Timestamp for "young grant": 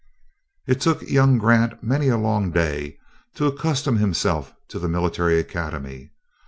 1.07-1.83